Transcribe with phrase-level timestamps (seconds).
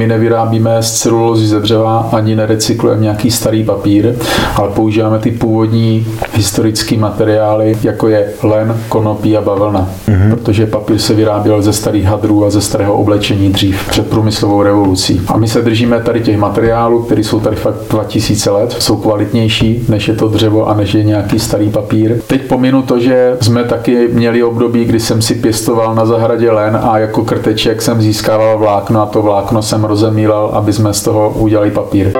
[0.00, 4.14] My nevyrábíme z celulózy ze dřeva ani nerecyklujeme nějaký starý papír,
[4.56, 9.88] ale používáme ty původní historické materiály, jako je len, konopí a bavlna.
[10.08, 10.30] Mm-hmm.
[10.30, 15.20] Protože papír se vyráběl ze starých hadrů a ze starého oblečení dřív před průmyslovou revolucí.
[15.28, 19.84] A my se držíme tady těch materiálů, které jsou tady fakt 2000 let, jsou kvalitnější,
[19.88, 22.20] než je to dřevo a než je nějaký starý papír.
[22.26, 26.78] Teď pominu to, že jsme taky měli období, kdy jsem si pěstoval na zahradě len
[26.82, 31.30] a jako krteček jsem získával vlákno a to vlákno jsem rozemílal, aby jsme z toho
[31.30, 32.12] udělali papír.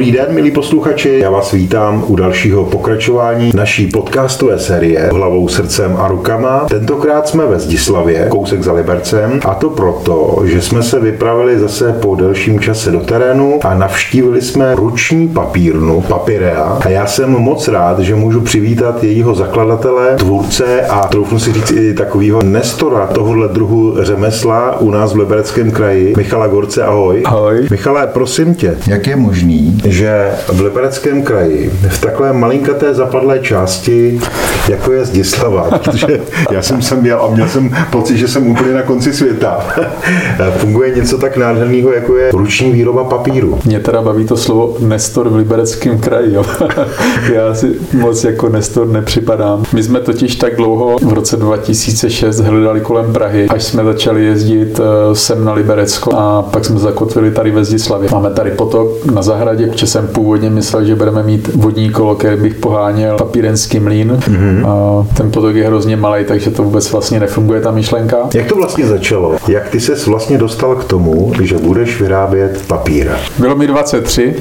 [0.00, 5.96] Dobrý den, milí posluchači, já vás vítám u dalšího pokračování naší podcastové série Hlavou, srdcem
[5.96, 6.66] a rukama.
[6.68, 11.92] Tentokrát jsme ve Zdislavě, kousek za Libercem, a to proto, že jsme se vypravili zase
[11.92, 16.78] po delším čase do terénu a navštívili jsme ruční papírnu Papirea.
[16.80, 21.70] A já jsem moc rád, že můžu přivítat jejího zakladatele, tvůrce a troufnu si říct
[21.70, 27.22] i takového nestora tohohle druhu řemesla u nás v Libereckém kraji, Michala Gorce, ahoj.
[27.24, 27.66] Ahoj.
[27.70, 34.20] Michale, prosím tě, jak je možný, že v Libereckém kraji, v takové malinkaté zapadlé části,
[34.68, 38.72] jako je Zdislava, protože já jsem sem měl a měl jsem pocit, že jsem úplně
[38.72, 39.66] na konci světa,
[40.56, 43.58] funguje něco tak nádherného, jako je ruční výroba papíru.
[43.64, 46.34] Mě teda baví to slovo Nestor v Libereckém kraji.
[46.34, 46.44] Jo.
[47.32, 49.64] Já si moc jako Nestor nepřipadám.
[49.74, 54.80] My jsme totiž tak dlouho v roce 2006 hledali kolem Prahy, až jsme začali jezdit
[54.80, 58.08] eh, sem na Liberecko a pak jsme zakotvili tady ve Zdislavě.
[58.12, 62.36] Máme tady potok na zahradě, protože jsem původně myslel, že budeme mít vodní kolo, který
[62.36, 64.18] bych poháněl papírenský mlín.
[64.20, 64.66] Mm-hmm.
[64.66, 68.16] A ten potok je hrozně malý, takže to vůbec vlastně nefunguje ta myšlenka.
[68.34, 69.36] Jak to vlastně začalo?
[69.48, 73.10] Jak ty ses vlastně dostal k tomu, že budeš vyrábět papír?
[73.38, 74.36] Bylo mi 23,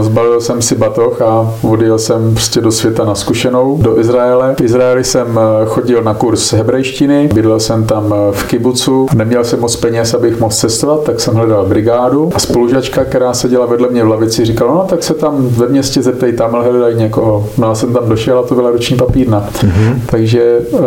[0.00, 4.54] zbalil jsem si batoh a odjel jsem prostě do světa na zkušenou, do Izraele.
[4.58, 9.76] V Izraeli jsem chodil na kurz hebrejštiny, bydlel jsem tam v kibucu, neměl jsem moc
[9.76, 14.08] peněz, abych mohl cestovat, tak jsem hledal brigádu a spolužačka, která seděla vedle mě v
[14.20, 17.48] lavici, říkala, no tak se tam ve městě zeptej, tam hledají někoho.
[17.58, 19.48] No já jsem tam došel a to byla ruční papírna.
[19.52, 20.00] Mm-hmm.
[20.06, 20.80] Takže uh,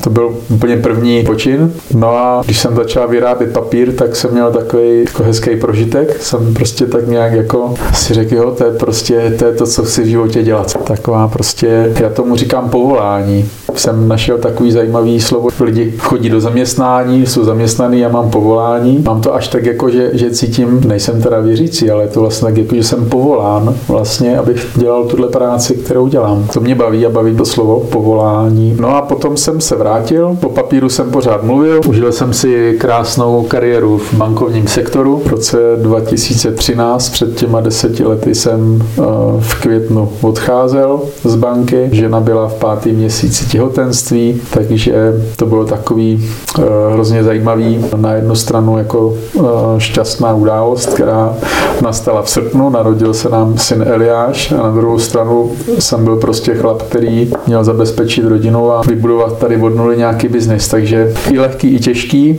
[0.00, 1.72] to byl úplně první počin.
[1.94, 6.22] No a když jsem začal vyrábět papír, tak jsem měl takový jako hezký prožitek.
[6.22, 9.84] Jsem prostě tak nějak jako si řekl, jo, to je prostě to, je to, co
[9.84, 10.76] chci v životě dělat.
[10.84, 13.48] Taková prostě, já tomu říkám povolání.
[13.74, 15.48] Jsem našel takový zajímavý slovo.
[15.60, 19.02] Lidi chodí do zaměstnání, jsou zaměstnaný, já mám povolání.
[19.06, 22.37] Mám to až tak jako, že, že cítím, nejsem teda věřící, ale je to vlastně
[22.46, 26.48] tak jako, že jsem povolán vlastně, abych dělal tuhle práci, kterou dělám.
[26.52, 28.76] To mě baví a baví to slovo povolání.
[28.80, 33.42] No a potom jsem se vrátil, po papíru jsem pořád mluvil, užil jsem si krásnou
[33.42, 35.22] kariéru v bankovním sektoru.
[35.24, 39.02] V roce 2013, před těma deseti lety jsem eh,
[39.40, 41.88] v květnu odcházel z banky.
[41.92, 46.62] Žena byla v pátém měsíci těhotenství, takže to bylo takový eh,
[46.92, 47.84] hrozně zajímavý.
[47.96, 49.40] Na jednu stranu jako eh,
[49.78, 51.34] šťastná událost, která
[51.82, 56.54] nastala v srpnu, narodil se nám syn Eliáš a na druhou stranu jsem byl prostě
[56.54, 61.68] chlap, který měl zabezpečit rodinu a vybudovat tady od nuly nějaký biznis, takže i lehký,
[61.68, 62.38] i těžký.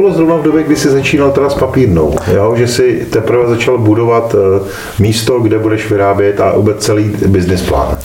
[0.00, 2.54] Bylo zrovna v době, kdy jsi začínal teda s papírnou, jo?
[2.56, 7.98] že jsi teprve začal budovat eh, místo, kde budeš vyrábět a vůbec celý business plán.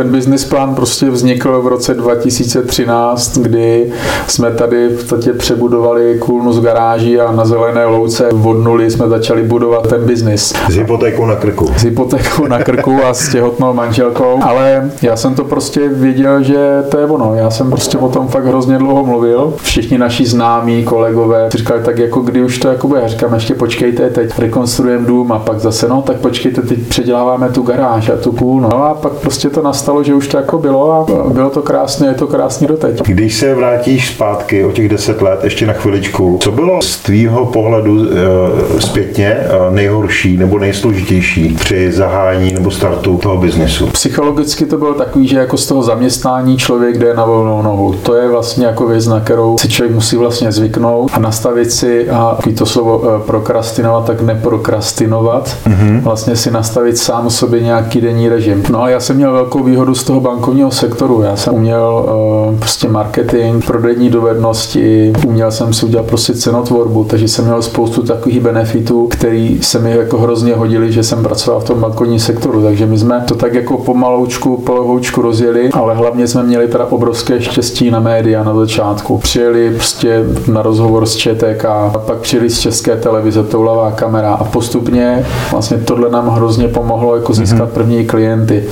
[0.00, 3.92] Ten business plán prostě vznikl v roce 2013, kdy
[4.26, 9.08] jsme tady v podstatě přebudovali kůlnu z garáží a na zelené louce od nuly jsme
[9.08, 10.52] začali budovat ten biznis.
[10.70, 11.72] S hypotékou na krku.
[11.76, 16.84] S hypotékou na krku a s těhotnou manželkou, ale já jsem to prostě věděl, že
[16.88, 17.34] to je ono.
[17.34, 19.54] Já jsem prostě o tom fakt hrozně dlouho mluvil.
[19.62, 23.00] Všichni naši známí, kolegové říkali tak jako kdy už to jako bude.
[23.00, 27.48] Já říkám, ještě počkejte, teď rekonstruujeme dům a pak zase no, tak počkejte, teď předěláváme
[27.48, 28.68] tu garáž a tu kůlnu.
[28.68, 32.06] No a pak prostě to nastalo, že už to jako bylo a bylo to krásné,
[32.06, 33.02] je to krásný doteď.
[33.06, 37.46] Když se vrátíš zpátky o těch deset let, ještě na chviličku, co bylo z tvýho
[37.46, 43.86] pohledu e, zpětně e, nejhorší nebo nejsložitější při zahájení nebo startu toho biznesu?
[43.86, 47.94] Psychologicky to bylo takový, že jako z toho zaměstnání člověk jde na volnou nohu.
[48.02, 52.10] To je vlastně jako věc, na kterou si člověk musí vlastně zvyknout a nastavit si,
[52.10, 56.00] a to slovo e, prokrastinovat, tak neprokrastinovat, mm-hmm.
[56.00, 58.62] vlastně si nastavit sám sobě nějaký denní režim.
[58.70, 61.22] No a já jsem měl velkou výhodu výhodu z toho bankovního sektoru.
[61.22, 62.06] Já jsem uměl
[62.52, 68.02] uh, prostě marketing, prodejní dovednosti, uměl jsem si udělat prostě cenotvorbu, takže jsem měl spoustu
[68.02, 72.62] takových benefitů, který se mi jako hrozně hodili, že jsem pracoval v tom bankovním sektoru.
[72.62, 77.40] Takže my jsme to tak jako pomaloučku, polohoučku rozjeli, ale hlavně jsme měli teda obrovské
[77.40, 79.18] štěstí na média na začátku.
[79.18, 84.44] Přijeli prostě na rozhovor s ČTK, a pak přijeli z České televize, toulavá kamera a
[84.44, 87.72] postupně vlastně tohle nám hrozně pomohlo jako získat mm-hmm.
[87.72, 88.64] první klienty.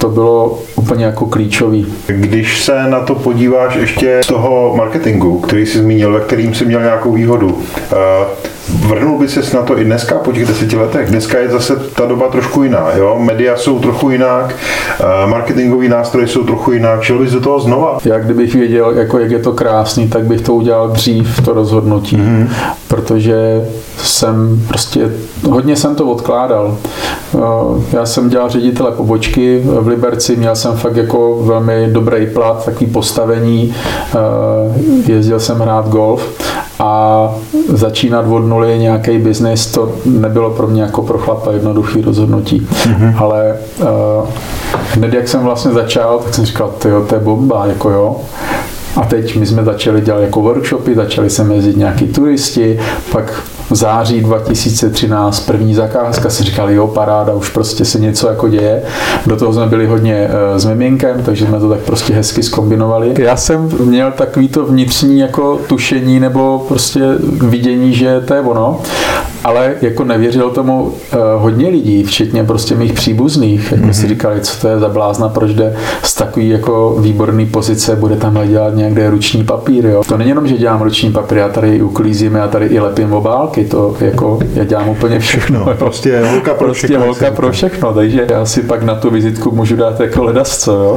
[0.00, 0.27] To bylo
[0.76, 1.86] úplně jako klíčový.
[2.06, 6.64] Když se na to podíváš ještě z toho marketingu, který jsi zmínil, ve kterým jsi
[6.64, 7.58] měl nějakou výhodu,
[7.92, 7.96] eh,
[8.68, 11.08] Vrnul by se na to i dneska po těch deseti letech.
[11.08, 12.90] Dneska je zase ta doba trošku jiná.
[12.96, 13.16] Jo?
[13.18, 14.54] Media jsou trochu jinak,
[15.00, 17.02] eh, marketingový nástroje jsou trochu jinak.
[17.02, 17.98] Šel bys do toho znova?
[18.04, 22.16] Já kdybych věděl, jako jak je to krásný, tak bych to udělal dřív, to rozhodnutí.
[22.16, 22.48] Mm-hmm.
[22.88, 23.64] Protože
[23.96, 25.10] jsem prostě,
[25.48, 26.76] hodně jsem to odkládal.
[27.34, 27.38] Eh,
[27.92, 32.86] já jsem dělal ředitele pobočky v Liberci, měl jsem fakt jako velmi dobrý plat, takový
[32.86, 33.74] postavení,
[34.14, 36.22] eh, jezdil jsem hrát golf
[36.78, 37.34] a
[37.68, 42.68] začínat od nuly nějaký biznis, to nebylo pro mě jako pro chlapa jednoduchý rozhodnutí.
[42.70, 43.14] Mm-hmm.
[43.18, 44.28] Ale uh,
[44.92, 48.16] hned jak jsem vlastně začal, tak jsem říkal, to je bomba, jako jo.
[48.96, 52.80] A teď my jsme začali dělat jako workshopy, začali se jezdit nějaký turisti,
[53.12, 58.48] pak v září 2013 první zakázka, si říkali, jo, paráda, už prostě se něco jako
[58.48, 58.82] děje.
[59.26, 63.14] Do toho jsme byli hodně uh, s miminkem, takže jsme to tak prostě hezky skombinovali.
[63.18, 67.00] Já jsem měl takový to vnitřní jako tušení nebo prostě
[67.40, 68.80] vidění, že to je ono,
[69.44, 70.92] ale jako nevěřil tomu uh,
[71.36, 73.90] hodně lidí, včetně prostě mých příbuzných, jako mm-hmm.
[73.90, 78.16] si říkali, co to je za blázna, proč jde z takový jako výborný pozice, bude
[78.16, 80.02] tam dělat někde ruční papír, jo.
[80.08, 83.57] To není jenom, že dělám ruční papír, já tady uklízím, já tady i lepím obálky,
[83.58, 85.60] taky to jako, já dělám úplně všechno.
[85.60, 87.04] všechno prostě holka pro prostě všechno.
[87.04, 90.96] holka pro všechno, takže já si pak na tu vizitku můžu dát jako ledasco, jo.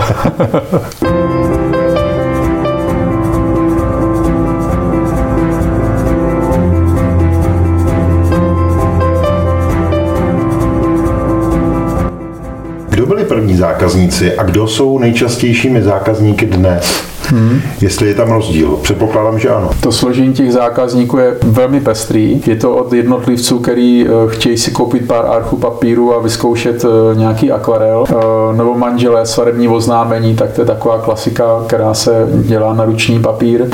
[12.89, 17.10] Kdo byli první zákazníci a kdo jsou nejčastějšími zákazníky dnes?
[17.31, 17.61] Hmm.
[17.81, 18.79] Jestli je tam rozdíl.
[18.81, 19.69] Předpokládám, že ano.
[19.79, 22.41] To složení těch zákazníků je velmi pestrý.
[22.45, 27.15] Je to od jednotlivců, který eh, chtějí si koupit pár archů papíru a vyzkoušet eh,
[27.15, 32.73] nějaký akvarel, eh, nebo manželé svarební oznámení, tak to je taková klasika, která se dělá
[32.73, 33.65] na ruční papír.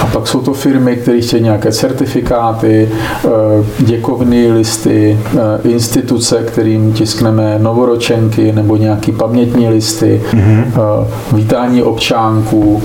[0.00, 2.88] A pak jsou to firmy, které chtějí nějaké certifikáty,
[3.78, 5.18] děkovny listy,
[5.64, 11.06] instituce, kterým tiskneme novoročenky nebo nějaký pamětní listy, mm-hmm.
[11.32, 12.82] vítání občánků,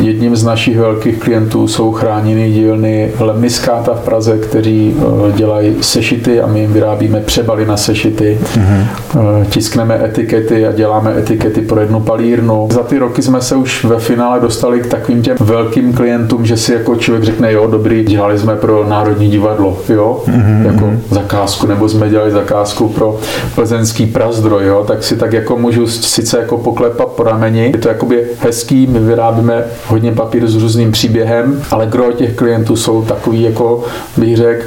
[0.00, 6.40] jedním z našich velkých klientů jsou chráněné dílny Lemniskáta v Praze, kteří eh, dělají sešity
[6.40, 8.38] a my jim vyrábíme přebaly na sešity.
[8.54, 8.86] Mm-hmm.
[9.48, 12.68] Tiskneme etikety a děláme etikety pro jednu palírnu.
[12.72, 16.56] Za ty roky jsme se už ve finále dostali k takovým těm velkým klientům, že
[16.56, 20.66] si jako člověk řekne, jo, dobrý, dělali jsme pro Národní divadlo, jo, mm-hmm.
[20.66, 23.18] jako zakázku, nebo jsme dělali zakázku pro
[23.54, 27.88] plzeňský prazdroj, jo, tak si tak jako můžu sice jako poklepat po rameni, je to
[27.88, 33.02] jakoby hezký hezký, my vyrábíme hodně papíru s různým příběhem, ale gro těch klientů jsou
[33.02, 33.84] takový, jako
[34.16, 34.64] bych řekl,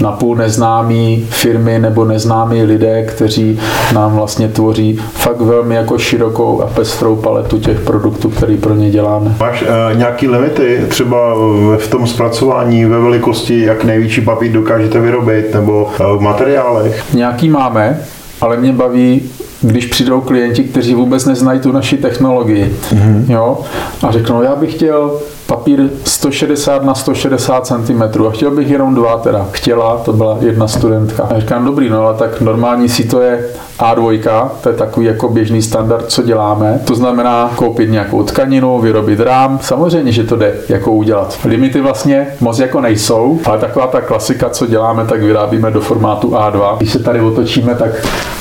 [0.00, 3.60] napůl neznámí firmy nebo neznámí lidé, kteří
[3.94, 8.90] nám vlastně tvoří fakt velmi jako širokou a pestrou paletu těch produktů, které pro ně
[8.90, 9.34] děláme.
[9.40, 11.34] Máš uh, nějaký limity třeba
[11.78, 17.04] v tom zpracování, ve velikosti, jak největší papír dokážete vyrobit nebo uh, v materiálech?
[17.14, 18.00] Nějaký máme,
[18.40, 19.22] ale mě baví
[19.60, 23.24] když přijdou klienti, kteří vůbec neznají tu naši technologii, mm-hmm.
[23.28, 23.58] jo,
[24.02, 29.18] a řeknou, já bych chtěl papír 160 na 160 cm a chtěl bych jenom dva
[29.18, 29.48] teda.
[29.52, 31.22] Chtěla, to byla jedna studentka.
[31.22, 33.44] A říkám, dobrý, no ale tak normální si to je
[33.78, 36.80] A2, to je takový jako běžný standard, co děláme.
[36.84, 39.58] To znamená koupit nějakou tkaninu, vyrobit rám.
[39.62, 41.38] Samozřejmě, že to jde jako udělat.
[41.44, 46.30] Limity vlastně moc jako nejsou, ale taková ta klasika, co děláme, tak vyrábíme do formátu
[46.30, 46.76] A2.
[46.76, 47.90] Když se tady otočíme, tak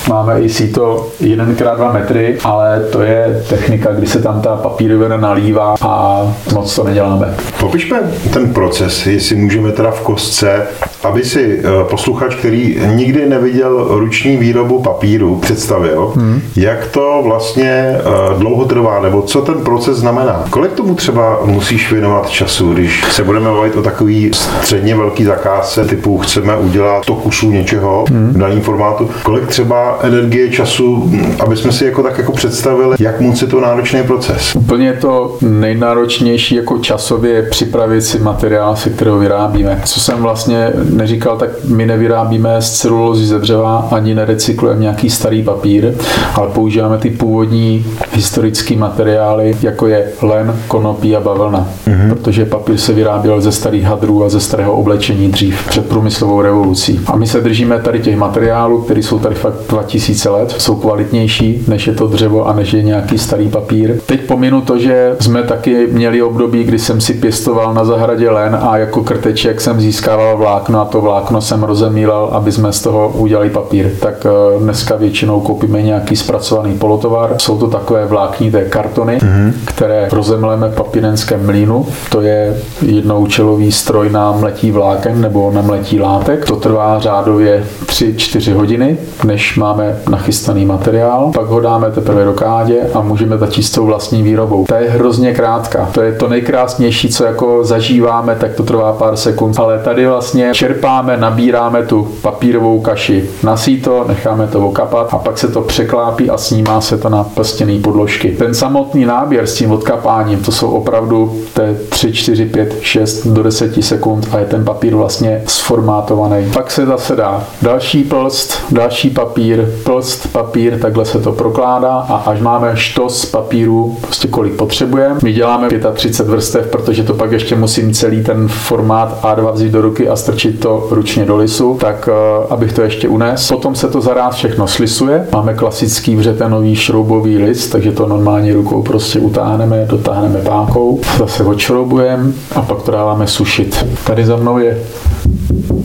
[0.10, 5.76] máme i síto 1x2 metry, ale to je technika, kdy se tam ta papírovina nalívá
[5.82, 6.22] a
[6.54, 7.36] moc to není děláme.
[7.60, 8.00] Popišme
[8.34, 10.68] ten proces, jestli můžeme teda v kostce,
[11.04, 16.42] aby si eh, posluchač, který nikdy neviděl ruční výrobu papíru, představil, hmm.
[16.56, 18.02] jak to vlastně eh,
[18.38, 20.44] dlouho trvá, nebo co ten proces znamená.
[20.50, 25.86] Kolik tomu třeba musíš věnovat času, když se budeme bavit o takový středně velký zakázce,
[25.86, 28.30] typu chceme udělat to kusů něčeho hmm.
[28.30, 33.22] v daném formátu, kolik třeba energie, času aby jsme si jako tak jako představili, jak
[33.22, 34.56] moc je to náročný proces.
[34.56, 39.82] Úplně to nejnáročnější jako časově připravit si materiál, se kterého vyrábíme.
[39.86, 45.44] Co jsem vlastně neříkal, tak my nevyrábíme z celulózy ze dřeva, ani nerecyklujeme nějaký starý
[45.44, 45.94] papír,
[46.36, 51.70] ale používáme ty původní historické materiály, jako je len, konopí a bavlna.
[51.88, 52.10] Mm-hmm.
[52.10, 57.00] Protože papír se vyráběl ze starých hadrů a ze starého oblečení dřív před průmyslovou revolucí.
[57.08, 61.66] A my se držíme tady těch materiálů, které jsou tady fakt 2000 let, jsou kvalitnější,
[61.68, 63.98] než je to dřevo a než je nějaký starý papír.
[64.06, 68.58] Teď pominu to, že jsme taky měli období, kdy jsem si pěstoval na zahradě len
[68.62, 73.10] a jako krteček jsem získával vlákno a to vlákno jsem rozemílal, aby jsme z toho
[73.10, 73.92] udělali papír.
[74.00, 77.36] Tak eh, dneska většinou koupíme nějaký zpracovaný polotovar.
[77.38, 79.54] Jsou to takové vláknité kartony, mm-hmm.
[79.66, 81.86] které rozemleme papírenském mlínu.
[82.12, 86.46] To je jednoučelový stroj na mletí vláken nebo na mletí látek.
[86.46, 91.32] To trvá řádově 3-4 hodiny, než máme nachystaný materiál.
[91.36, 94.66] Pak ho dáme teprve do kádě a můžeme začít s tou vlastní výrobou.
[94.66, 95.90] To je hrozně krátká.
[95.92, 99.60] To je to nejkrásnější, co jako zažíváme, tak to trvá pár sekund.
[99.60, 105.38] Ale tady vlastně čerpáme, nabíráme tu papírovou kaši na síto, necháme to okapat a pak
[105.38, 108.32] se to překlápí a snímá se to na prstěný podložky.
[108.32, 111.42] Ten samotný náběr s tím odkapáním, to jsou opravdu
[111.90, 116.52] 3, 4, 5, 6 do 10 sekund a je ten papír vlastně sformátovaný.
[116.54, 122.16] Pak se zase dá další plst, další papír, plst, papír, takhle se to prokládá a
[122.16, 125.20] až máme štos papíru, prostě kolik potřebujeme.
[125.24, 129.82] My děláme 35 vrstev, protože to pak ještě musím celý ten formát A2 vzít do
[129.82, 133.48] ruky a strčit to ručně do lisu, tak eh, abych to ještě unes.
[133.48, 135.28] Potom se to zaráz všechno slisuje.
[135.34, 142.32] Máme klasický vřetenový šroubový list, takže to normálně rukou prostě utáhneme, dotáhneme pákou, zase odšroubujeme
[142.56, 143.86] a pak to dáváme sušit.
[144.06, 144.78] Tady za mnou je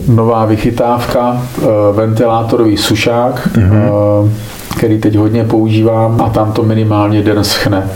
[0.07, 4.29] nová vychytávka, eh, ventilátorový sušák, mm-hmm
[4.77, 7.89] který teď hodně používám a tam to minimálně den schne.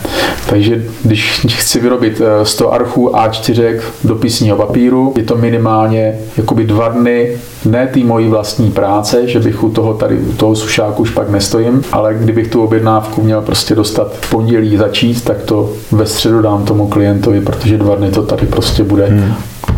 [0.49, 6.89] Takže když chci vyrobit 100 eh, archů A4 dopisního papíru, je to minimálně jakoby dva
[6.89, 11.09] dny ne té mojí vlastní práce, že bych u toho tady, u toho sušáku už
[11.09, 16.05] pak nestojím, ale kdybych tu objednávku měl prostě dostat v pondělí začít, tak to ve
[16.05, 19.05] středu dám tomu klientovi, protože dva dny to tady prostě bude.
[19.05, 19.33] Hmm.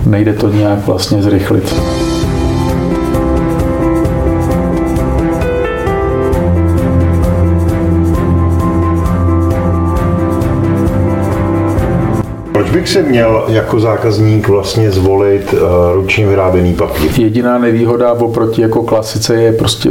[0.06, 1.74] Nejde to nějak vlastně zrychlit.
[12.78, 15.60] bych si měl jako zákazník vlastně zvolit uh,
[15.94, 17.12] ručně vyráběný papír?
[17.18, 19.90] Jediná nevýhoda oproti jako klasice je prostě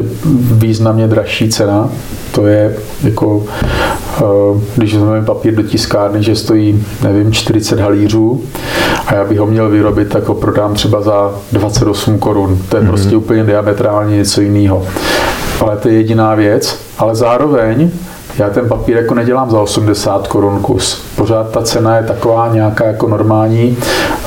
[0.53, 1.91] významně dražší cena.
[2.37, 3.45] To je jako, uh,
[4.77, 8.43] když vezmeme papír do tiskárny, že stojí, nevím, 40 halířů
[9.07, 12.59] a já bych ho měl vyrobit, tak ho prodám třeba za 28 korun.
[12.69, 12.87] To je mm-hmm.
[12.87, 14.87] prostě úplně diametrálně něco jiného.
[15.61, 16.79] Ale to je jediná věc.
[16.99, 17.91] Ale zároveň
[18.39, 21.03] já ten papír jako nedělám za 80 korun kus.
[21.17, 23.77] Pořád ta cena je taková nějaká jako normální,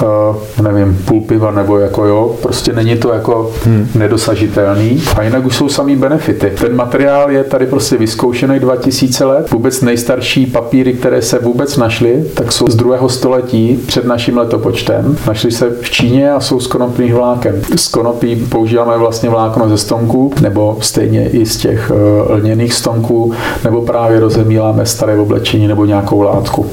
[0.01, 3.87] uh, nevím, půl piva nebo jako jo, prostě není to jako hmm.
[3.95, 5.03] nedosažitelný.
[5.15, 6.51] A jinak už jsou samý benefity.
[6.59, 9.51] Ten materiál je tady prostě vyzkoušený 2000 let.
[9.51, 15.17] Vůbec nejstarší papíry, které se vůbec našly, tak jsou z druhého století před naším letopočtem.
[15.27, 17.61] Našly se v Číně a jsou z konopných vláken.
[17.75, 23.33] Z konopí používáme vlastně vlákno ze stonku, nebo stejně i z těch uh, lněných stonků,
[23.63, 26.65] nebo právě právě rozemíláme staré oblečení nebo nějakou látku.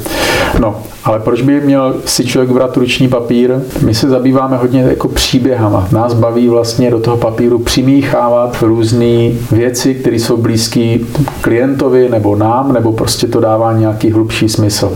[0.59, 3.51] No, ale proč by měl si člověk brát ruční papír?
[3.83, 5.89] My se zabýváme hodně jako příběhama.
[5.93, 10.99] Nás baví vlastně do toho papíru přimíchávat různé věci, které jsou blízké
[11.41, 14.93] klientovi nebo nám, nebo prostě to dává nějaký hlubší smysl.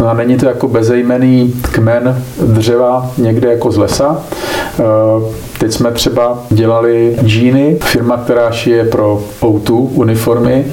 [0.00, 4.22] No a není to jako bezejmený kmen dřeva někde jako z lesa.
[4.80, 4.82] Eh,
[5.58, 10.64] teď jsme třeba dělali džíny, firma, která šije pro O2 uniformy,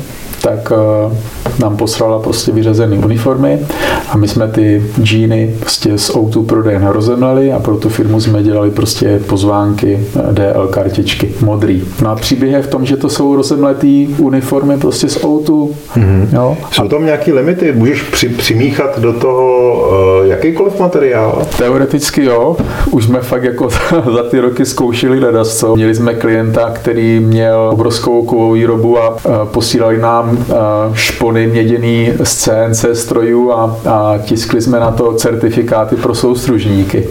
[0.41, 1.15] tak eh,
[1.59, 3.59] nám poslala prostě vyřazené uniformy
[4.09, 8.43] a my jsme ty džíny prostě z Outu prodejen rozemleli a pro tu firmu jsme
[8.43, 9.99] dělali prostě pozvánky
[10.29, 11.83] eh, DL kartičky modrý.
[12.01, 15.75] No a příběh je v tom, že to jsou rozemletý uniformy prostě z Outu.
[15.95, 16.27] Mm-hmm.
[16.33, 16.57] Jo?
[16.71, 17.71] Jsou tam nějaké limity?
[17.71, 19.73] Můžeš při, přimíchat do toho
[20.21, 21.45] uh, jakýkoliv materiál?
[21.57, 22.57] Teoreticky jo.
[22.91, 23.69] Už jsme fakt jako
[24.15, 25.75] za ty roky zkoušeli ledas, co.
[25.75, 29.19] Měli jsme klienta, který měl obrovskou kovou výrobu a uh,
[29.51, 30.55] posílali nám uh,
[30.93, 37.07] špony vyměděný z CNC strojů a, a tiskli jsme na to certifikáty pro soustružníky.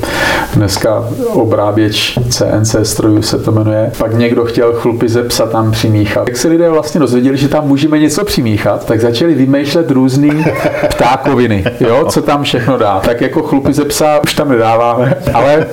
[0.54, 3.92] Dneska obráběč CNC strojů se to jmenuje.
[3.98, 6.28] Pak někdo chtěl chlupy ze psa tam přimíchat.
[6.28, 10.30] Jak se lidé vlastně dozvěděli, že tam můžeme něco přimíchat, tak začali vymýšlet různý
[10.88, 13.00] ptákoviny, jo, co tam všechno dá.
[13.00, 15.66] Tak jako chlupy ze psa už tam nedáváme, ale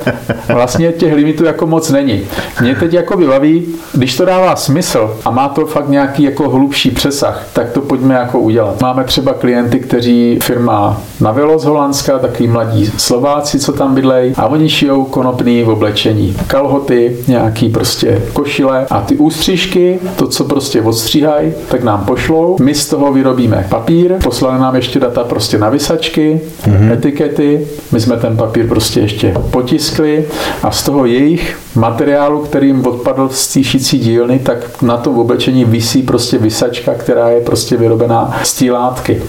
[0.53, 2.27] vlastně těch limitů jako moc není.
[2.61, 6.91] Mě teď jako vybaví, když to dává smysl a má to fakt nějaký jako hlubší
[6.91, 8.52] přesah, tak to pojďme jako udělat.
[8.81, 14.47] Máme třeba klienty, kteří firma Navilo z Holandska, takový mladí Slováci, co tam bydlej, a
[14.47, 16.37] oni šijou konopný v oblečení.
[16.47, 22.57] Kalhoty, nějaký prostě košile a ty ústřížky, to, co prostě odstříhají, tak nám pošlou.
[22.61, 26.91] My z toho vyrobíme papír, poslali nám ještě data prostě na vysačky, mm-hmm.
[26.91, 30.25] etikety, my jsme ten papír prostě ještě potiskli
[30.63, 35.65] a z toho jejich materiálu, který jim odpadl z tíšící dílny, tak na tom oblečení
[35.65, 39.21] visí prostě vysačka, která je prostě vyrobená z té látky.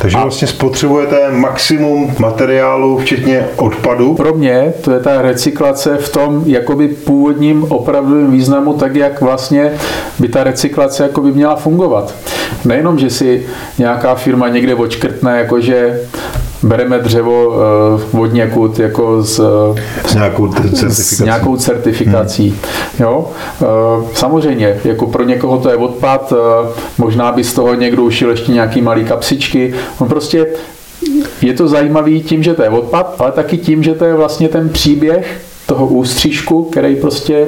[0.00, 4.14] Takže a vlastně spotřebujete maximum materiálu, včetně odpadu?
[4.14, 9.72] Pro mě to je ta recyklace v tom jakoby původním opravdovém významu, tak jak vlastně
[10.18, 12.14] by ta recyklace jakoby měla fungovat.
[12.64, 13.46] Nejenom, že si
[13.78, 16.00] nějaká firma někde očkrtne, jakože
[16.62, 17.48] bereme dřevo
[18.12, 19.40] uh, od někud jako z,
[20.06, 21.16] s, nějakou certifikací.
[21.16, 22.48] s nějakou certifikací.
[22.48, 22.58] Hmm.
[22.98, 23.30] Jo?
[23.60, 26.38] Uh, samozřejmě, jako pro někoho to je odpad, uh,
[26.98, 29.74] možná by z toho někdo ušil ještě nějaký malý kapsičky.
[29.98, 30.46] On prostě
[31.42, 34.48] je to zajímavý tím, že to je odpad, ale taky tím, že to je vlastně
[34.48, 37.46] ten příběh toho ústřížku, který prostě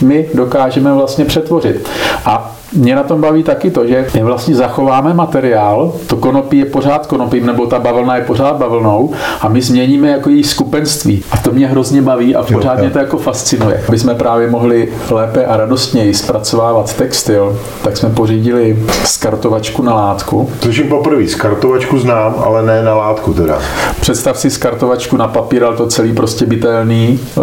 [0.00, 1.88] my dokážeme vlastně přetvořit.
[2.24, 6.64] A mě na tom baví taky to, že my vlastně zachováme materiál, to konopí je
[6.64, 11.24] pořád konopím, nebo ta bavlna je pořád bavlnou a my změníme jako její skupenství.
[11.30, 13.84] A to mě hrozně baví a pořád mě to jako fascinuje.
[13.88, 20.50] Aby jsme právě mohli lépe a radostněji zpracovávat textil, tak jsme pořídili skartovačku na látku.
[20.60, 23.58] Což poprvé, skartovačku znám, ale ne na látku teda.
[24.00, 27.40] Představ si skartovačku na papír, ale to celý prostě bytelný, eh,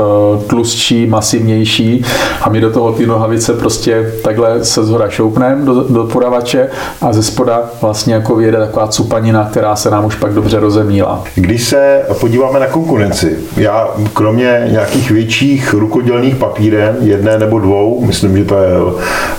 [0.47, 2.05] tlustší, masivnější
[2.41, 6.69] a my do toho ty nohavice prostě takhle se zhora šoupneme do, do podavače
[7.01, 11.23] a ze spoda vlastně jako vyjede taková cupanina, která se nám už pak dobře rozemíla.
[11.35, 18.37] Když se podíváme na konkurenci, já kromě nějakých větších rukodělných papíren, jedné nebo dvou, myslím,
[18.37, 18.69] že to je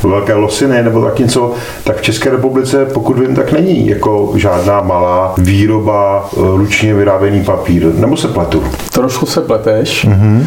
[0.03, 1.53] velké losiny nebo tak něco,
[1.85, 7.45] tak v České republice, pokud vím, tak není jako žádná malá výroba eh, ručně vyráběný
[7.45, 7.95] papír.
[7.95, 8.62] Nebo se pletu?
[8.93, 10.09] Trošku se pleteš.
[10.09, 10.47] Mm-hmm.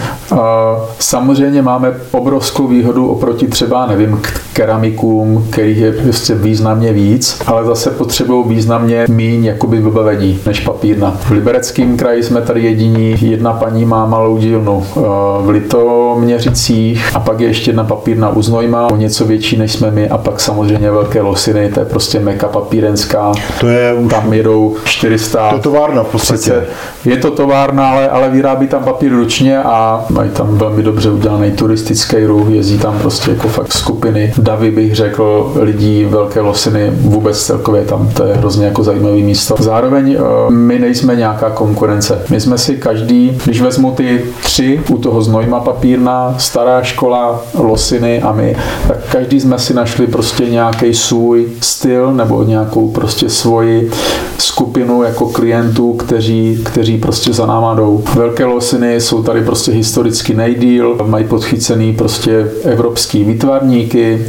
[1.00, 4.22] Samozřejmě máme obrovskou výhodu oproti třeba, nevím,
[4.54, 11.18] keramikům, kterých je prostě významně víc, ale zase potřebují významně míň jakoby vybavení než papírna.
[11.20, 15.00] V Libereckém kraji jsme tady jediní, jedna paní má malou dílnu eh,
[15.42, 19.92] v Litoměřicích a pak je ještě jedna papírna u Znojma, o něco větší než jsme
[19.92, 23.32] my a pak samozřejmě velké losiny, to je prostě meka papírenská.
[23.60, 24.12] To je už...
[24.12, 25.50] Tam jedou 400.
[25.50, 26.64] To je továrna v podstatě.
[27.06, 31.52] Je to továrna, ale, ale vyrábí tam papír ručně a mají tam velmi dobře udělaný
[31.52, 35.15] turistický ruch, jezdí tam prostě jako fakt skupiny davy bych řekl
[35.56, 39.56] lidí Velké Losiny vůbec celkově tam, to je hrozně jako zajímavý místo.
[39.60, 42.22] Zároveň eh, my nejsme nějaká konkurence.
[42.30, 48.22] My jsme si každý, když vezmu ty tři u toho Znojma papírna, stará škola, Losiny
[48.22, 48.56] a my,
[48.88, 53.92] tak každý jsme si našli prostě nějaký svůj styl nebo nějakou prostě svoji
[54.38, 58.04] skupinu jako klientů, kteří, kteří prostě za náma jdou.
[58.16, 64.26] Velké Losiny jsou tady prostě historicky nejdíl, mají podchycený prostě evropský výtvarníky,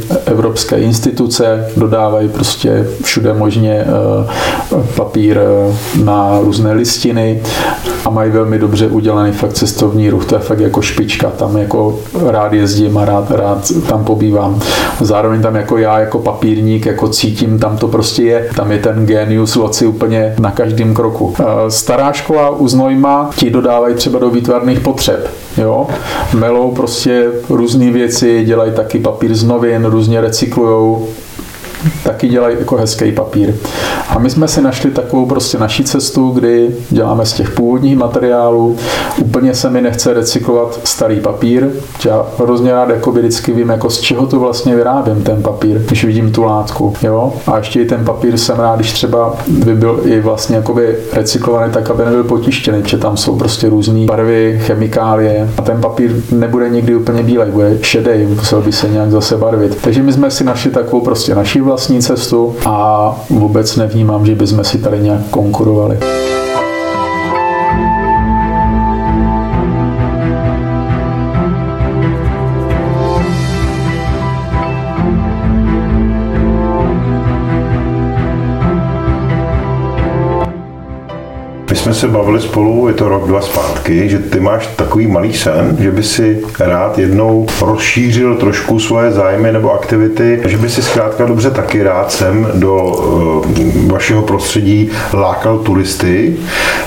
[0.67, 7.41] evropské instituce, dodávají prostě všude možně eh, papír eh, na různé listiny
[8.05, 11.99] a mají velmi dobře udělaný fakt cestovní ruch, to je fakt jako špička, tam jako
[12.27, 14.59] rád jezdím a rád, rád tam pobývám.
[15.01, 19.05] Zároveň tam jako já jako papírník jako cítím, tam to prostě je, tam je ten
[19.05, 21.33] genius loci úplně na každém kroku.
[21.39, 25.87] Eh, stará škola u Znojma ti dodávají třeba do výtvarných potřeb, jo,
[26.33, 30.21] melou prostě různé věci, dělají taky papír z novin, různě
[30.57, 31.26] equal
[32.03, 33.53] taky dělají jako hezký papír.
[34.09, 38.75] A my jsme si našli takovou prostě naší cestu, kdy děláme z těch původních materiálů.
[39.21, 41.69] Úplně se mi nechce recyklovat starý papír.
[42.05, 46.05] Já hrozně rád jako vždycky vím, jako z čeho to vlastně vyrábím ten papír, když
[46.05, 46.93] vidím tu látku.
[47.01, 47.33] Jo?
[47.47, 51.73] A ještě i ten papír jsem rád, když třeba by byl i vlastně jakoby recyklovaný
[51.73, 56.69] tak, aby nebyl potištěný, protože tam jsou prostě různé barvy, chemikálie a ten papír nebude
[56.69, 59.77] nikdy úplně bílej, bude šedý, musel by se nějak zase barvit.
[59.81, 64.63] Takže my jsme si našli takovou prostě naší vlastní cestu a vůbec nevnímám, že bychom
[64.63, 65.99] si tady nějak konkurovali.
[81.77, 85.77] Jsme se bavili spolu, je to rok, dva zpátky, že ty máš takový malý sen,
[85.79, 91.25] že by si rád jednou rozšířil trošku svoje zájmy nebo aktivity, že by si zkrátka
[91.25, 93.45] dobře taky rád sem do uh,
[93.91, 96.37] vašeho prostředí lákal turisty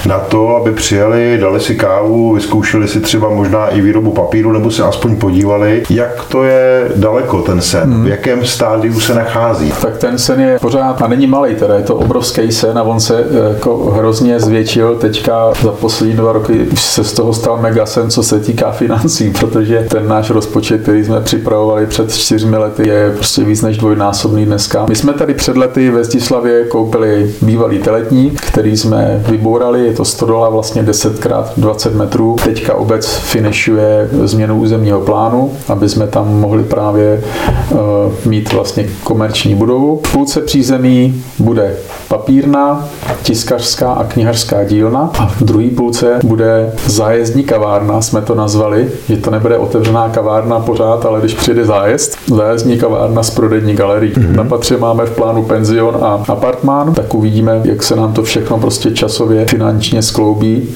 [0.07, 4.71] na to, aby přijeli, dali si kávu, vyzkoušeli si třeba možná i výrobu papíru, nebo
[4.71, 8.05] se aspoň podívali, jak to je daleko ten sen, hmm.
[8.05, 9.73] v jakém stádiu se nachází.
[9.83, 13.01] Tak ten sen je pořád, a není malý, teda je to obrovský sen a on
[13.01, 17.87] se eh, jako hrozně zvětšil teďka za poslední dva roky se z toho stal mega
[17.87, 22.89] sen, co se týká financí, protože ten náš rozpočet, který jsme připravovali před čtyřmi lety,
[22.89, 24.87] je prostě víc než dvojnásobný dneska.
[24.89, 30.05] My jsme tady před lety ve Zdislavě koupili bývalý teletník, který jsme vybourali, je to
[30.05, 32.37] 100 dola vlastně 10 x 20 metrů.
[32.45, 37.23] Teďka obec finišuje změnu územního plánu, aby jsme tam mohli právě
[37.71, 37.79] uh,
[38.25, 40.01] mít vlastně komerční budovu.
[40.07, 41.77] V půlce přízemí bude
[42.09, 42.89] papírna,
[43.23, 49.17] tiskařská a knihařská dílna a v druhé půlce bude zájezdní kavárna, jsme to nazvali, že
[49.17, 54.13] to nebude otevřená kavárna pořád, ale když přijde zájezd, zájezdní kavárna s prodejní galerií.
[54.13, 54.37] Mm-hmm.
[54.37, 58.59] Na patře máme v plánu penzion a apartmán, tak uvidíme, jak se nám to všechno
[58.59, 60.69] prostě časově finančně skloubí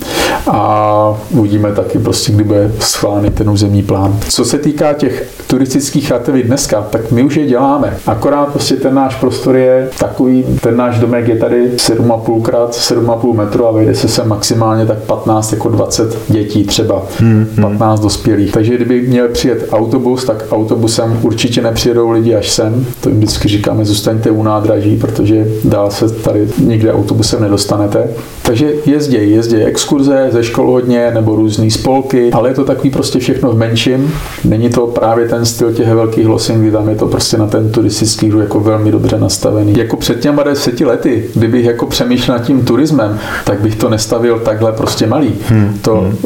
[0.50, 4.18] a uvidíme taky prostě, kdy bude schválený ten územní plán.
[4.28, 7.96] Co se týká těch turistických aktivit dneska, tak my už je děláme.
[8.06, 13.34] Akorát prostě ten náš prostor je takový, ten náš domek je tady 7,5 krát 7,5
[13.34, 18.06] metru a vejde se sem maximálně tak 15 jako 20 dětí třeba, hmm, 15 hmm.
[18.06, 18.52] dospělých.
[18.52, 22.86] Takže kdyby měl přijet autobus, tak autobusem určitě nepřijedou lidi až sem.
[23.00, 28.08] To jim vždycky říkáme, zůstaňte u nádraží, protože dál se tady nikde autobusem nedostanete.
[28.42, 33.18] Takže jezdí, jezdí exkurze ze škol hodně nebo různé spolky, ale je to takový prostě
[33.18, 34.14] všechno v menším.
[34.44, 37.70] Není to právě ten styl těch velkých losin, kdy tam je to prostě na ten
[37.70, 39.74] turistický ruch jako velmi dobře nastavený.
[39.76, 44.38] Jako před těma deseti lety, kdybych jako přemýšlel nad tím turismem, tak bych to nestavil
[44.38, 45.34] takhle prostě malý.
[45.48, 45.78] Hmm.
[45.82, 46.18] To, hmm.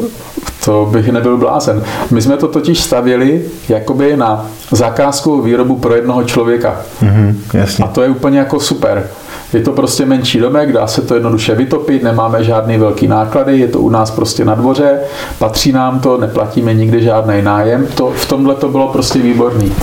[0.65, 1.83] to bych nebyl blázen.
[2.11, 6.81] My jsme to totiž stavili jakoby na zakázkovou výrobu pro jednoho člověka.
[6.99, 7.85] Hmm, jasně.
[7.85, 9.07] A to je úplně jako super.
[9.53, 13.67] Je to prostě menší domek, dá se to jednoduše vytopit, nemáme žádný velký náklady, je
[13.67, 14.99] to u nás prostě na dvoře,
[15.39, 17.87] patří nám to, neplatíme nikdy žádný nájem.
[17.95, 19.73] To, v tomhle to bylo prostě výborný.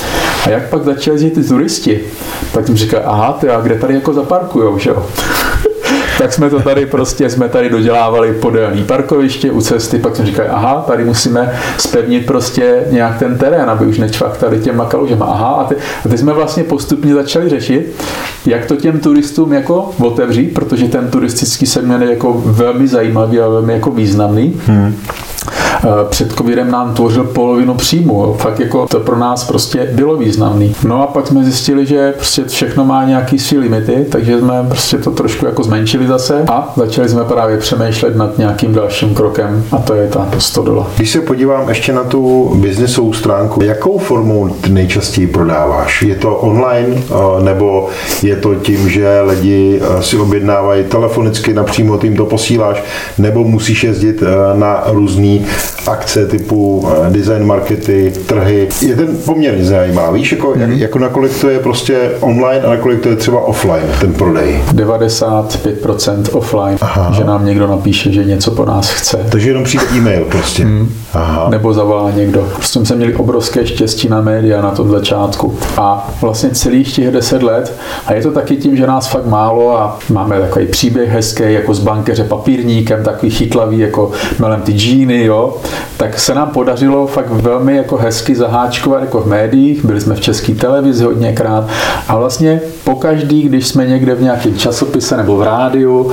[0.44, 2.00] A jak pak začali jít ty turisti,
[2.52, 5.06] tak jsem říkal, aha, ty, a kde tady jako zaparkujou, že jo?
[6.18, 10.48] Tak jsme to tady prostě, jsme tady dodělávali podélný parkoviště u cesty, pak jsme říkali,
[10.48, 15.26] aha, tady musíme spevnit prostě nějak ten terén, aby už nečvak tady těma kalužema.
[15.26, 18.02] Aha, a, ty, a ty jsme vlastně postupně začali řešit,
[18.46, 23.48] jak to těm turistům jako otevřít, protože ten turistický segment je jako velmi zajímavý a
[23.48, 24.60] velmi jako významný.
[24.66, 24.96] Hmm.
[25.84, 28.34] Eh, před covidem nám tvořil polovinu příjmu.
[28.38, 30.74] Fakt jako to pro nás prostě bylo významný.
[30.84, 34.98] No a pak jsme zjistili, že prostě všechno má nějaký svý limity, takže jsme prostě
[34.98, 39.78] to trošku jako zmenšili zase a začali jsme právě přemýšlet nad nějakým dalším krokem a
[39.78, 40.86] to je ta 100 dola.
[40.96, 46.02] Když se podívám ještě na tu biznesovou stránku, jakou formou nejčastěji prodáváš?
[46.02, 47.88] Je to online eh, nebo
[48.22, 52.82] je to tím, že lidi eh, si objednávají telefonicky, napřímo tím to posíláš,
[53.18, 54.22] nebo musíš jezdit
[54.54, 55.46] na různý
[55.86, 58.68] akce typu eh, design markety, trhy.
[58.82, 60.78] Je ten poměrně zajímavý, víš, jako, jak, mhm.
[60.78, 64.62] jako nakolik to je prostě online a nakolik to je třeba offline, ten prodej.
[64.74, 67.12] 95% offline, Aha.
[67.12, 69.26] že nám někdo napíše, že něco po nás chce.
[69.30, 70.64] Takže jenom přijde e-mail prostě.
[70.64, 70.88] Mm.
[71.12, 71.46] Aha.
[71.50, 72.48] Nebo zavolá někdo.
[72.56, 75.58] Prostě jsme měli obrovské štěstí na média na tom začátku.
[75.76, 77.74] A vlastně celých těch deset let,
[78.06, 81.74] a je to taky tím, že nás fakt málo a máme takový příběh hezký, jako
[81.74, 85.55] z bankeře papírníkem, takový chytlavý, jako melem ty džíny, jo,
[85.96, 90.20] tak se nám podařilo fakt velmi jako hezky zaháčkovat jako v médiích, byli jsme v
[90.20, 91.68] české televizi hodněkrát.
[92.08, 96.12] A vlastně pokaždý, když jsme někde v nějakém časopise nebo v rádiu,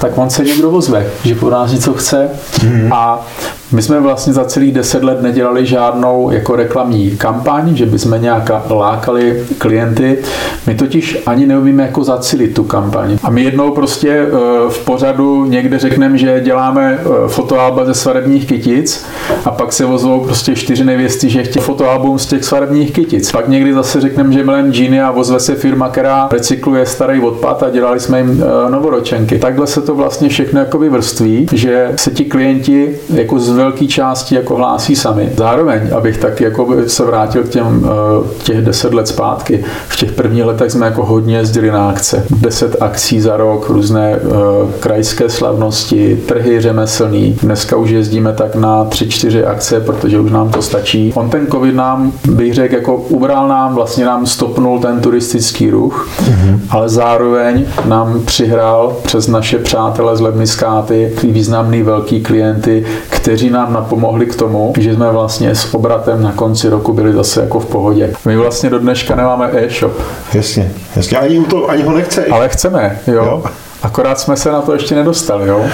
[0.00, 2.28] tak on se někdo ozve, že po nás něco chce.
[2.58, 2.94] Mm-hmm.
[2.94, 3.26] a
[3.72, 8.50] my jsme vlastně za celých deset let nedělali žádnou jako reklamní kampaň, že bychom nějak
[8.70, 10.18] lákali klienty.
[10.66, 13.18] My totiž ani neumíme jako zacilit tu kampaň.
[13.22, 14.30] A my jednou prostě eh,
[14.68, 19.06] v pořadu někde řekneme, že děláme eh, fotoalba ze svadebních kytic
[19.44, 23.32] a pak se vozou prostě čtyři nevěsty, že chtějí fotoalbum z těch svadebních kytic.
[23.32, 27.62] Pak někdy zase řekneme, že milem džíny a vozve se firma, která recykluje starý odpad
[27.62, 29.38] a dělali jsme jim eh, novoročenky.
[29.38, 34.34] Takhle se to vlastně všechno jako vrství, že se ti klienti jako zve velké části
[34.34, 35.32] jako hlásí sami.
[35.36, 40.12] Zároveň, abych tak jako se vrátil k těm eh, těch deset let zpátky, v těch
[40.12, 42.24] prvních letech jsme jako hodně jezdili na akce.
[42.30, 47.36] Deset akcí za rok, různé uh, krajské slavnosti, trhy řemeslný.
[47.42, 51.12] Dneska už jezdíme tak na tři, čtyři akce, protože už nám to stačí.
[51.14, 56.08] On ten covid nám, bych řekl, jako ubral nám, vlastně nám stopnul ten turistický ruch,
[56.22, 56.58] mm-hmm.
[56.70, 64.26] ale zároveň nám přihrál přes naše přátele z Lebniskáty významný velký klienty, kteří nám napomohli
[64.26, 68.12] k tomu, že jsme vlastně s obratem na konci roku byli zase jako v pohodě.
[68.24, 69.92] My vlastně do dneška nemáme e-shop.
[70.34, 71.18] Jasně, jasně.
[71.18, 72.26] Ani, to, ani ho nechce.
[72.26, 73.14] Ale chceme, jo.
[73.14, 73.42] jo.
[73.82, 75.66] Akorát jsme se na to ještě nedostali, jo?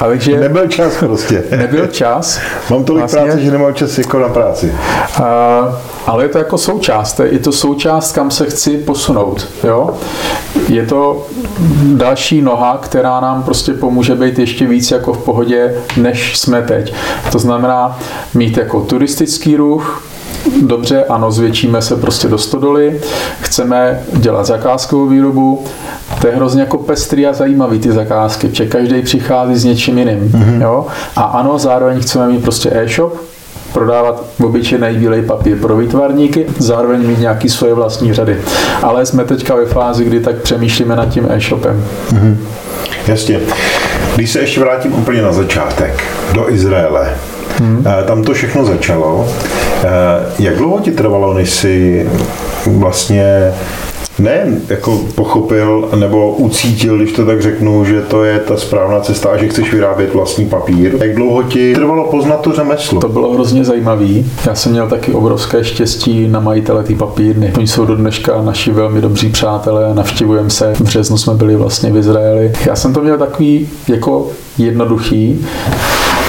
[0.00, 1.44] A takže nebyl čas prostě.
[1.56, 2.40] Nebyl čas.
[2.70, 4.74] Mám tolik vlastně, práce, že nemám čas jako na práci.
[5.22, 7.20] A, ale je to jako součást.
[7.24, 9.90] Je to součást, kam se chci posunout, jo?
[10.68, 11.26] Je to
[11.84, 16.94] další noha, která nám prostě pomůže být ještě víc jako v pohodě, než jsme teď.
[17.32, 17.98] To znamená
[18.34, 20.09] mít jako turistický ruch,
[20.62, 23.00] dobře, ano, zvětšíme se prostě do stodoly,
[23.40, 25.64] chceme dělat zakázkovou výrobu,
[26.20, 30.32] to je hrozně jako pestrý a zajímavý ty zakázky, protože každý přichází s něčím jiným.
[30.32, 30.62] Mm-hmm.
[30.62, 30.86] Jo?
[31.16, 33.16] A ano, zároveň chceme mít prostě e-shop,
[33.72, 38.36] prodávat obyčejný bílej papír pro výtvarníky, zároveň mít nějaký svoje vlastní řady.
[38.82, 41.84] Ale jsme teďka ve fázi, kdy tak přemýšlíme nad tím e-shopem.
[42.12, 42.36] Mm-hmm.
[43.06, 43.40] Jasně.
[44.16, 47.14] Když se ještě vrátím úplně na začátek, do Izraele,
[47.60, 47.84] Hmm.
[48.06, 49.28] Tam to všechno začalo.
[49.84, 49.88] Eh,
[50.38, 52.06] jak dlouho ti trvalo, než si
[52.66, 53.52] vlastně
[54.20, 59.28] ne jako pochopil nebo ucítil, když to tak řeknu, že to je ta správná cesta
[59.28, 60.96] a že chceš vyrábět vlastní papír.
[61.00, 63.00] Jak dlouho ti trvalo poznat to řemeslo?
[63.00, 64.30] To bylo hrozně zajímavý.
[64.46, 67.52] Já jsem měl taky obrovské štěstí na majitele té papírny.
[67.56, 70.74] Oni jsou do dneška naši velmi dobří přátelé, navštěvujeme se.
[70.74, 72.52] V březnu jsme byli vlastně v Izraeli.
[72.66, 74.28] Já jsem to měl takový jako
[74.58, 75.46] jednoduchý,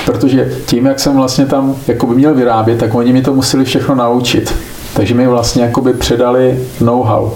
[0.06, 3.66] protože tím, jak jsem vlastně tam jako by měl vyrábět, tak oni mi to museli
[3.66, 4.54] všechno naučit.
[4.94, 7.30] Takže mi vlastně jakoby předali know-how.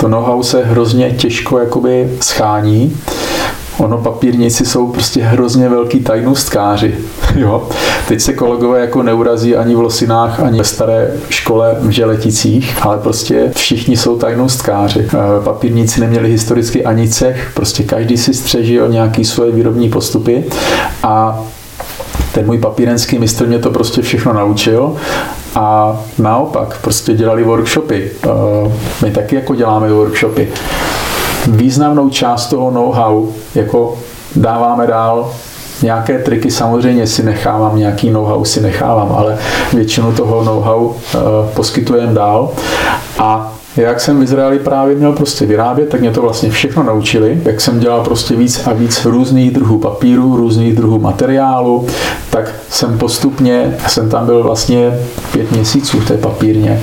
[0.00, 2.96] To know-how se hrozně těžko jakoby schání.
[3.78, 6.94] Ono papírníci jsou prostě hrozně velký tajnostkáři.
[7.36, 7.68] Jo?
[8.08, 12.98] Teď se kolegové jako neurazí ani v Losinách, ani ve staré škole v Želeticích, ale
[12.98, 15.00] prostě všichni jsou tajnostkáři.
[15.00, 20.44] E, papírníci neměli historicky ani cech, prostě každý si střežil nějaký svoje výrobní postupy
[21.02, 21.44] a
[22.32, 24.96] ten můj papírenský mistr mě to prostě všechno naučil
[25.54, 28.10] a naopak prostě dělali workshopy.
[28.24, 28.28] Eh,
[29.02, 30.48] my taky jako děláme workshopy.
[31.46, 33.98] Významnou část toho know-how jako
[34.36, 35.30] dáváme dál
[35.82, 39.38] Nějaké triky samozřejmě si nechávám, nějaký know-how si nechávám, ale
[39.72, 40.94] většinu toho know-how uh,
[41.54, 42.50] poskytujeme dál.
[43.18, 47.40] A jak jsem v Izraeli právě měl prostě vyrábět, tak mě to vlastně všechno naučili,
[47.44, 51.86] jak jsem dělal prostě víc a víc různých druhů papíru, různých druhů materiálu,
[52.30, 54.98] tak jsem postupně, jsem tam byl vlastně
[55.32, 56.82] pět měsíců v té papírně,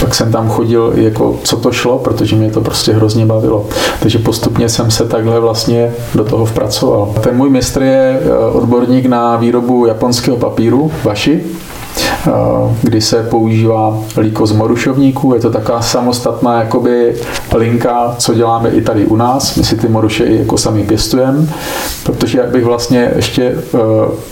[0.00, 3.66] pak jsem tam chodil, jako co to šlo, protože mě to prostě hrozně bavilo.
[4.00, 7.14] Takže postupně jsem se takhle vlastně do toho vpracoval.
[7.20, 11.44] Ten můj mistr je eh, odborník na výrobu japonského papíru, vaši,
[12.82, 15.34] kdy se používá líko z morušovníků.
[15.34, 17.14] Je to taková samostatná jakoby
[17.54, 19.56] linka, co děláme i tady u nás.
[19.56, 21.46] My si ty moruše i jako sami pěstujeme,
[22.04, 23.80] protože jak bych vlastně ještě uh,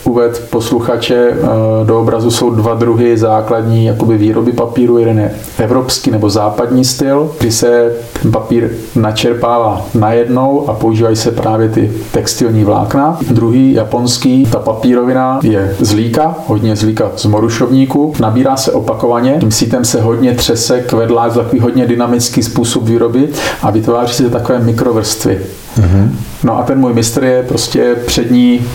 [0.04, 4.98] uvedl posluchače uh, do obrazu, jsou dva druhy základní jakoby výroby papíru.
[4.98, 7.92] Jeden je evropský nebo západní styl, kdy se
[8.22, 13.18] ten papír načerpává najednou a používají se právě ty textilní vlákna.
[13.30, 18.72] Druhý japonský, ta papírovina je z líka, hodně z líka z morušovníků podniku, nabírá se
[18.72, 23.28] opakovaně, tím sítem se hodně třese, kvedlá, takový hodně dynamický způsob výroby
[23.62, 25.40] a vytváří se takové mikrovrstvy.
[25.80, 26.08] Mm-hmm.
[26.44, 28.66] No a ten můj mistr je prostě přední,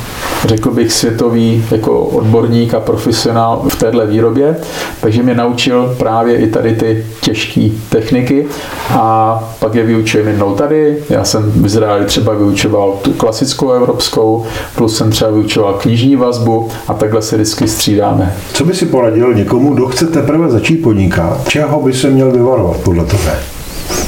[0.45, 4.55] řekl bych, světový jako odborník a profesionál v téhle výrobě,
[5.01, 8.45] takže mě naučil právě i tady ty těžké techniky
[8.89, 10.97] a pak je vyučujem jednou tady.
[11.09, 16.69] Já jsem v Izraeli třeba vyučoval tu klasickou evropskou, plus jsem třeba vyučoval knižní vazbu
[16.87, 18.35] a takhle se vždycky střídáme.
[18.53, 21.47] Co by si poradil někomu, kdo chce teprve začít podnikat?
[21.47, 23.39] Čeho by se měl vyvarovat podle tebe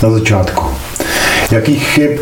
[0.03, 0.76] na začátku?
[1.51, 2.19] Jakých chyb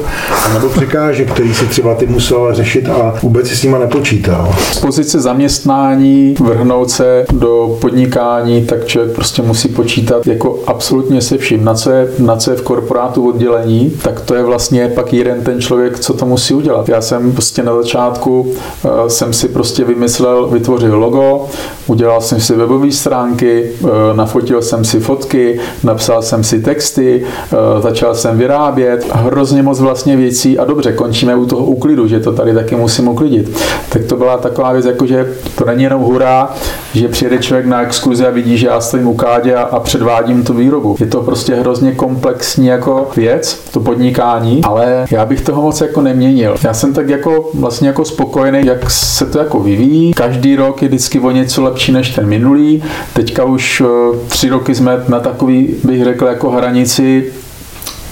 [0.54, 4.56] nebo překážek, který si třeba ty musel řešit a vůbec si s nima nepočítal?
[4.72, 11.38] Z pozice zaměstnání, vrhnout se do podnikání, tak člověk prostě musí počítat jako absolutně se
[11.38, 11.64] vším.
[11.64, 15.44] Na co je, na co je v korporátu oddělení, tak to je vlastně pak jeden
[15.44, 16.90] ten člověk, co to musí udělat.
[16.90, 21.48] Já jsem prostě na začátku uh, jsem si prostě vymyslel, vytvořil logo,
[21.88, 27.82] udělal jsem si webové stránky, uh, nafotil jsem si fotky, napsal jsem si texty, uh,
[27.82, 32.34] začal jsem vyrábět hrozně moc vlastně věcí a dobře, končíme u toho úklidu, že to
[32.34, 33.58] tady taky musím uklidit.
[33.90, 36.54] Tak to byla taková věc, jako že to není jenom hurá,
[36.94, 40.44] že přijede člověk na exkluzi a vidí, že já stojím u kádě a, a předvádím
[40.44, 40.96] tu výrobu.
[41.00, 46.02] Je to prostě hrozně komplexní jako věc, to podnikání, ale já bych toho moc jako
[46.02, 46.56] neměnil.
[46.64, 50.14] Já jsem tak jako vlastně jako spokojený, jak se to jako vyvíjí.
[50.14, 52.84] Každý rok je vždycky o něco lepší než ten minulý.
[53.14, 57.34] Teďka už eh, tři roky jsme na takový, bych řekl, jako hranici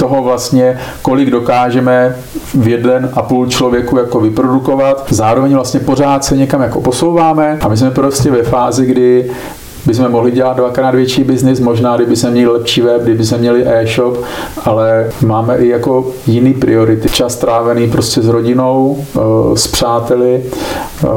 [0.03, 2.15] toho vlastně, kolik dokážeme
[2.53, 5.05] v jeden a půl člověku jako vyprodukovat.
[5.09, 9.31] Zároveň vlastně pořád se někam jako posouváme a my jsme prostě ve fázi, kdy
[9.85, 13.63] bychom mohli dělat dvakrát větší biznis, možná kdyby jsme měli lepší web, kdyby jsme měli
[13.67, 14.17] e-shop,
[14.65, 17.09] ale máme i jako jiný priority.
[17.09, 19.19] Čas trávený prostě s rodinou, eh,
[19.57, 20.43] s přáteli,
[21.03, 21.07] eh,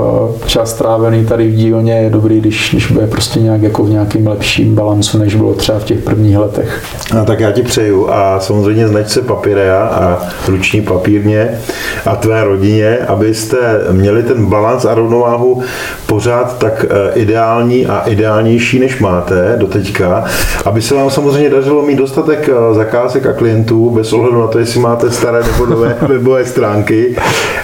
[0.47, 4.27] čas trávený tady v dílně je dobrý, když, když bude prostě nějak jako v nějakým
[4.27, 6.83] lepším balancu, než bylo třeba v těch prvních letech.
[7.15, 11.61] No, tak já ti přeju a samozřejmě znač se papírea a ruční papírně
[12.07, 13.57] a tvé rodině, abyste
[13.93, 15.63] měli ten balans a rovnováhu
[16.07, 20.25] pořád tak eh, ideální a ideální úspěšnější, než máte do teďka,
[20.65, 24.59] aby se vám samozřejmě dařilo mít dostatek eh, zakázek a klientů, bez ohledu na to,
[24.59, 27.17] jestli máte staré nebo nové webové stránky.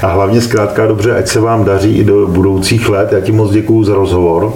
[0.02, 3.12] A hlavně zkrátka dobře, ať se vám daří i do budoucích let.
[3.12, 4.52] Já ti moc děkuji za rozhovor.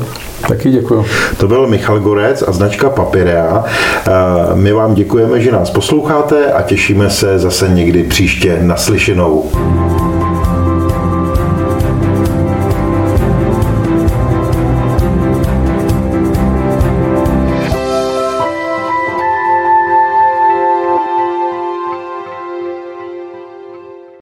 [0.49, 1.05] Taky děkuji.
[1.37, 3.64] To byl Michal Gorec a značka Papirea.
[3.64, 4.11] Eh,
[4.55, 9.51] my vám děkujeme, že nás posloucháte a těšíme se zase někdy příště naslyšenou.